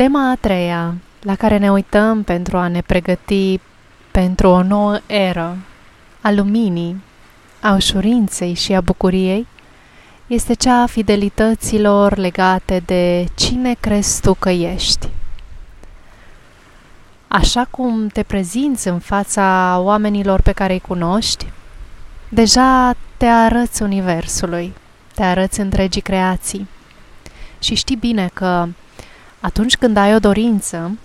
Tema 0.00 0.30
a 0.30 0.34
treia, 0.34 0.94
la 1.22 1.34
care 1.34 1.56
ne 1.56 1.70
uităm 1.70 2.22
pentru 2.22 2.56
a 2.56 2.68
ne 2.68 2.80
pregăti 2.80 3.60
pentru 4.10 4.48
o 4.48 4.62
nouă 4.62 4.98
eră 5.06 5.56
a 6.20 6.30
luminii, 6.30 7.02
a 7.60 7.72
ușurinței 7.74 8.54
și 8.54 8.72
a 8.72 8.80
bucuriei, 8.80 9.46
este 10.26 10.54
cea 10.54 10.82
a 10.82 10.86
fidelităților 10.86 12.16
legate 12.16 12.82
de 12.86 13.26
cine 13.34 13.76
crezi 13.80 14.20
tu 14.20 14.34
că 14.34 14.50
ești. 14.50 15.08
Așa 17.28 17.66
cum 17.70 18.06
te 18.06 18.22
prezinți 18.22 18.88
în 18.88 18.98
fața 18.98 19.78
oamenilor 19.82 20.40
pe 20.40 20.52
care 20.52 20.72
îi 20.72 20.80
cunoști, 20.80 21.46
deja 22.28 22.94
te 23.16 23.26
arăți 23.26 23.82
Universului, 23.82 24.72
te 25.14 25.22
arăți 25.22 25.60
întregii 25.60 26.02
creații. 26.02 26.68
Și 27.58 27.74
știi 27.74 27.96
bine 27.96 28.30
că 28.32 28.68
atunci 29.40 29.76
când 29.76 29.96
ai 29.96 30.14
o 30.14 30.18
dorință, 30.18 30.98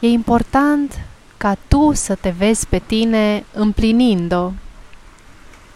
e 0.00 0.08
important 0.08 1.00
ca 1.36 1.56
tu 1.68 1.92
să 1.92 2.14
te 2.14 2.30
vezi 2.30 2.66
pe 2.66 2.82
tine 2.86 3.44
împlinind-o. 3.52 4.50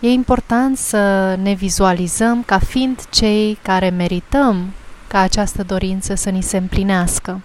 E 0.00 0.08
important 0.08 0.78
să 0.78 1.34
ne 1.42 1.52
vizualizăm 1.52 2.42
ca 2.42 2.58
fiind 2.58 3.08
cei 3.10 3.58
care 3.62 3.88
merităm 3.88 4.72
ca 5.06 5.18
această 5.18 5.62
dorință 5.62 6.14
să 6.14 6.30
ni 6.30 6.42
se 6.42 6.56
împlinească. 6.56 7.40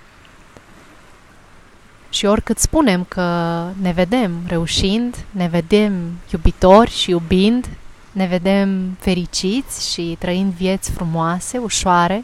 Și 2.09 2.25
oricât 2.25 2.59
spunem 2.59 3.03
că 3.07 3.57
ne 3.81 3.91
vedem 3.91 4.31
reușind, 4.47 5.15
ne 5.31 5.47
vedem 5.47 5.93
iubitori 6.31 6.91
și 6.91 7.09
iubind, 7.09 7.67
ne 8.11 8.25
vedem 8.25 8.97
fericiți 8.99 9.91
și 9.93 10.15
trăind 10.19 10.53
vieți 10.53 10.91
frumoase, 10.91 11.57
ușoare, 11.57 12.23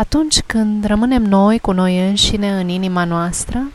atunci 0.00 0.40
când 0.46 0.84
rămânem 0.84 1.22
noi 1.22 1.58
cu 1.58 1.72
noi 1.72 2.08
înșine 2.08 2.60
în 2.60 2.68
inima 2.68 3.04
noastră, 3.04 3.70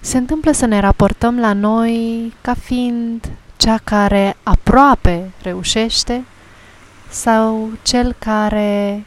se 0.00 0.18
întâmplă 0.18 0.52
să 0.52 0.66
ne 0.66 0.80
raportăm 0.80 1.38
la 1.38 1.52
noi 1.52 2.32
ca 2.40 2.54
fiind 2.54 3.30
cea 3.56 3.78
care 3.84 4.36
aproape 4.42 5.30
reușește 5.42 6.24
sau 7.08 7.70
cel 7.82 8.16
care 8.18 9.04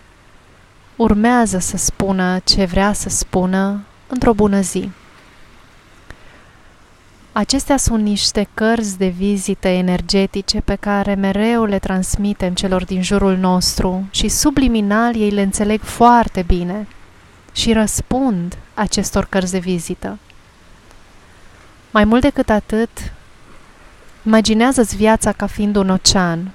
urmează 0.95 1.57
să 1.57 1.77
spună 1.77 2.39
ce 2.43 2.65
vrea 2.65 2.93
să 2.93 3.09
spună 3.09 3.81
într-o 4.07 4.33
bună 4.33 4.59
zi. 4.59 4.89
Acestea 7.35 7.77
sunt 7.77 8.03
niște 8.03 8.47
cărți 8.53 8.97
de 8.97 9.07
vizită 9.07 9.67
energetice 9.67 10.61
pe 10.61 10.75
care 10.75 11.13
mereu 11.13 11.65
le 11.65 11.79
transmitem 11.79 12.53
celor 12.53 12.85
din 12.85 13.03
jurul 13.03 13.37
nostru 13.37 14.07
și 14.11 14.27
subliminal 14.27 15.15
ei 15.15 15.29
le 15.29 15.41
înțeleg 15.41 15.81
foarte 15.81 16.41
bine 16.41 16.87
și 17.53 17.73
răspund 17.73 18.57
acestor 18.73 19.25
cărți 19.25 19.51
de 19.51 19.57
vizită. 19.59 20.17
Mai 21.91 22.03
mult 22.03 22.21
decât 22.21 22.49
atât, 22.49 22.89
imaginează-ți 24.25 24.95
viața 24.95 25.31
ca 25.31 25.45
fiind 25.45 25.75
un 25.75 25.89
ocean 25.89 26.51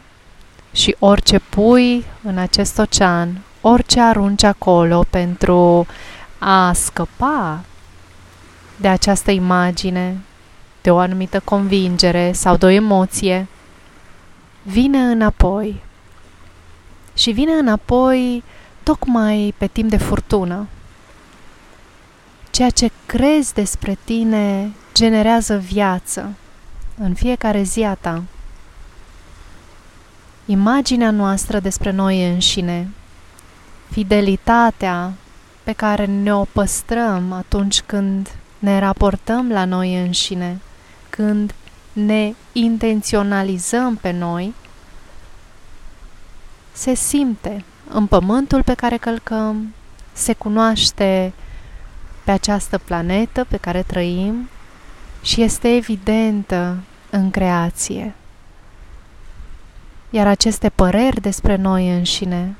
și 0.72 0.96
orice 0.98 1.38
pui 1.38 2.04
în 2.22 2.38
acest 2.38 2.78
ocean, 2.78 3.40
orice 3.60 4.00
arunci 4.00 4.42
acolo 4.42 5.04
pentru 5.10 5.86
a 6.38 6.72
scăpa 6.72 7.60
de 8.76 8.88
această 8.88 9.30
imagine, 9.30 10.16
de 10.88 10.94
o 10.94 10.98
anumită 10.98 11.40
convingere 11.40 12.32
sau 12.32 12.56
de 12.56 12.66
o 12.66 12.68
emoție, 12.68 13.46
vine 14.62 14.98
înapoi. 14.98 15.80
Și 17.14 17.30
vine 17.30 17.52
înapoi 17.52 18.42
tocmai 18.82 19.54
pe 19.58 19.66
timp 19.66 19.90
de 19.90 19.96
furtună. 19.96 20.66
Ceea 22.50 22.70
ce 22.70 22.90
crezi 23.06 23.54
despre 23.54 23.98
tine 24.04 24.72
generează 24.94 25.56
viață 25.56 26.34
în 26.98 27.14
fiecare 27.14 27.62
zi 27.62 27.82
a 27.82 27.94
ta. 27.94 28.22
Imaginea 30.46 31.10
noastră 31.10 31.60
despre 31.60 31.90
noi 31.90 32.32
înșine, 32.32 32.88
fidelitatea 33.90 35.12
pe 35.62 35.72
care 35.72 36.04
ne-o 36.04 36.44
păstrăm 36.44 37.32
atunci 37.32 37.80
când 37.80 38.28
ne 38.58 38.78
raportăm 38.78 39.50
la 39.50 39.64
noi 39.64 40.00
înșine, 40.00 40.60
când 41.18 41.54
ne 41.92 42.32
intenționalizăm 42.52 43.96
pe 43.96 44.10
noi, 44.10 44.54
se 46.72 46.94
simte 46.94 47.64
în 47.88 48.06
pământul 48.06 48.62
pe 48.62 48.74
care 48.74 48.96
călcăm, 48.96 49.74
se 50.12 50.32
cunoaște 50.32 51.32
pe 52.24 52.30
această 52.30 52.78
planetă 52.78 53.44
pe 53.44 53.56
care 53.56 53.82
trăim 53.82 54.48
și 55.22 55.42
este 55.42 55.74
evidentă 55.74 56.76
în 57.10 57.30
creație. 57.30 58.14
Iar 60.10 60.26
aceste 60.26 60.68
păreri 60.68 61.20
despre 61.20 61.56
noi 61.56 61.96
înșine 61.96 62.56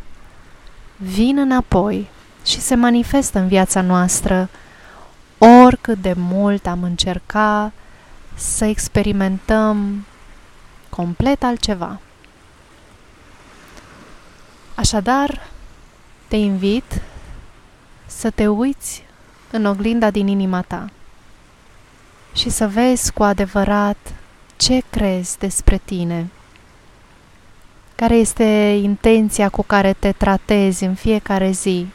vin 0.97 1.39
înapoi 1.39 2.09
și 2.45 2.61
se 2.61 2.75
manifestă 2.75 3.39
în 3.39 3.49
viața 3.49 3.81
noastră 3.81 4.49
oricât 5.39 5.99
de 5.99 6.15
mult 6.17 6.67
am 6.67 6.83
încercat 6.83 7.73
să 8.38 8.65
experimentăm 8.65 10.06
complet 10.88 11.43
altceva. 11.43 12.00
Așadar, 14.75 15.49
te 16.28 16.37
invit 16.37 17.03
să 18.06 18.31
te 18.31 18.47
uiți 18.47 19.04
în 19.50 19.65
oglinda 19.65 20.10
din 20.10 20.27
inima 20.27 20.62
ta 20.62 20.91
și 22.34 22.50
să 22.50 22.69
vezi 22.69 23.12
cu 23.12 23.22
adevărat 23.22 23.97
ce 24.56 24.82
crezi 24.91 25.38
despre 25.38 25.81
tine, 25.84 26.31
care 27.94 28.15
este 28.15 28.44
intenția 28.82 29.48
cu 29.48 29.62
care 29.62 29.93
te 29.93 30.12
tratezi 30.12 30.84
în 30.84 30.94
fiecare 30.94 31.50
zi. 31.50 31.87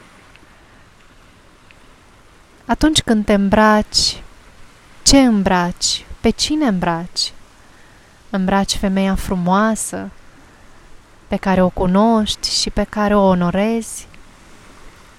Atunci 2.65 3.01
când 3.01 3.25
te 3.25 3.33
îmbraci, 3.33 4.21
ce 5.03 5.17
îmbraci? 5.19 6.05
Pe 6.23 6.29
cine 6.29 6.66
îmbraci? 6.66 7.31
Îmbraci 8.29 8.75
femeia 8.75 9.16
frumoasă, 9.16 10.09
pe 11.28 11.35
care 11.35 11.61
o 11.61 11.69
cunoști 11.69 12.50
și 12.50 12.69
pe 12.69 12.84
care 12.84 13.16
o 13.16 13.22
onorezi? 13.22 14.07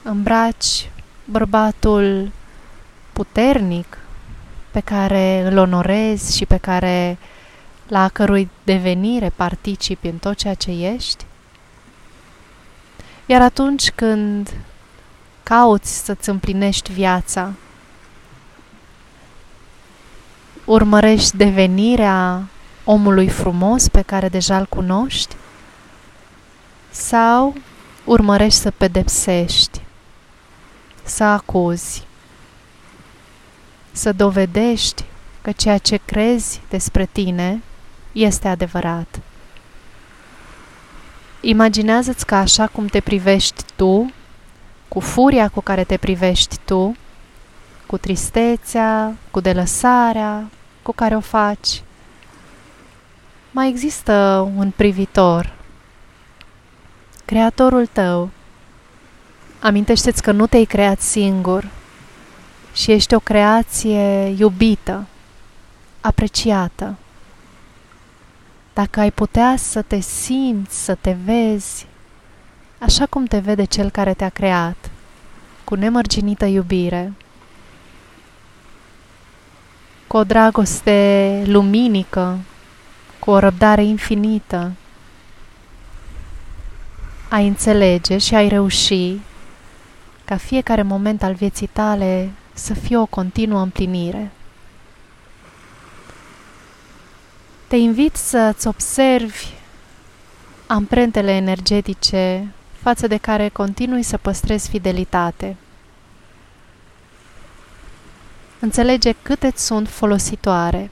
Îmbraci 0.02 0.90
bărbatul 1.24 2.30
puternic, 3.12 3.98
pe 4.70 4.80
care 4.80 5.48
îl 5.50 5.56
onorezi 5.56 6.36
și 6.36 6.46
pe 6.46 6.56
care 6.56 7.18
la 7.88 8.08
cărui 8.08 8.50
devenire 8.62 9.28
participi 9.28 10.08
în 10.08 10.18
tot 10.18 10.36
ceea 10.36 10.54
ce 10.54 10.70
ești? 10.70 11.24
Iar 13.26 13.42
atunci 13.42 13.90
când 13.90 14.54
cauți 15.42 16.04
să-ți 16.04 16.28
împlinești 16.28 16.92
viața, 16.92 17.52
urmărești 20.64 21.36
devenirea 21.36 22.42
omului 22.84 23.28
frumos 23.28 23.88
pe 23.88 24.02
care 24.02 24.28
deja 24.28 24.58
îl 24.58 24.66
cunoști? 24.66 25.36
Sau 26.90 27.54
urmărești 28.04 28.58
să 28.58 28.70
pedepsești, 28.70 29.80
să 31.02 31.24
acuzi, 31.24 32.06
să 33.92 34.12
dovedești 34.12 35.04
că 35.42 35.52
ceea 35.52 35.78
ce 35.78 36.00
crezi 36.04 36.60
despre 36.68 37.08
tine 37.12 37.62
este 38.12 38.48
adevărat. 38.48 39.20
Imaginează-ți 41.40 42.26
că 42.26 42.34
așa 42.34 42.66
cum 42.66 42.86
te 42.86 43.00
privești 43.00 43.64
tu, 43.76 44.12
cu 44.88 45.00
furia 45.00 45.48
cu 45.48 45.60
care 45.60 45.84
te 45.84 45.96
privești 45.96 46.56
tu, 46.64 46.96
cu 47.86 47.98
tristețea, 47.98 49.14
cu 49.30 49.40
delăsarea 49.40 50.50
cu 50.84 50.92
care 50.92 51.16
o 51.16 51.20
faci, 51.20 51.82
mai 53.50 53.68
există 53.68 54.48
un 54.56 54.72
privitor, 54.76 55.52
Creatorul 57.24 57.86
tău. 57.86 58.30
Amintește-ți 59.60 60.22
că 60.22 60.32
nu 60.32 60.46
te-ai 60.46 60.64
creat 60.64 61.00
singur, 61.00 61.68
și 62.72 62.90
ești 62.90 63.14
o 63.14 63.18
creație 63.18 64.34
iubită, 64.38 65.06
apreciată. 66.00 66.94
Dacă 68.72 69.00
ai 69.00 69.10
putea 69.10 69.54
să 69.56 69.82
te 69.82 70.00
simți, 70.00 70.84
să 70.84 70.94
te 70.94 71.16
vezi 71.24 71.86
așa 72.78 73.06
cum 73.06 73.24
te 73.24 73.38
vede 73.38 73.64
cel 73.64 73.90
care 73.90 74.14
te-a 74.14 74.28
creat, 74.28 74.90
cu 75.64 75.74
nemărginită 75.74 76.44
iubire, 76.44 77.12
cu 80.14 80.20
o 80.20 80.24
dragoste 80.24 81.42
luminică, 81.46 82.38
cu 83.18 83.30
o 83.30 83.38
răbdare 83.38 83.84
infinită, 83.84 84.72
ai 87.28 87.46
înțelege 87.46 88.18
și 88.18 88.34
ai 88.34 88.48
reuși 88.48 89.20
ca 90.24 90.36
fiecare 90.36 90.82
moment 90.82 91.22
al 91.22 91.34
vieții 91.34 91.66
tale 91.66 92.30
să 92.52 92.74
fie 92.74 92.96
o 92.96 93.06
continuă 93.06 93.60
împlinire. 93.60 94.30
Te 97.66 97.76
invit 97.76 98.16
să-ți 98.16 98.66
observi 98.66 99.46
amprentele 100.66 101.32
energetice 101.32 102.52
față 102.82 103.06
de 103.06 103.16
care 103.16 103.48
continui 103.48 104.02
să 104.02 104.16
păstrezi 104.16 104.68
fidelitate. 104.68 105.56
Înțelege 108.64 109.12
cât 109.22 109.42
îți 109.42 109.64
sunt 109.64 109.88
folositoare 109.88 110.90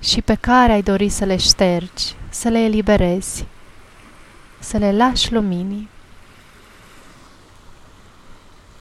și 0.00 0.22
pe 0.22 0.34
care 0.34 0.72
ai 0.72 0.82
dori 0.82 1.08
să 1.08 1.24
le 1.24 1.36
ștergi, 1.36 2.14
să 2.28 2.48
le 2.48 2.58
eliberezi, 2.58 3.44
să 4.58 4.76
le 4.76 4.92
lași 4.92 5.32
luminii. 5.32 5.88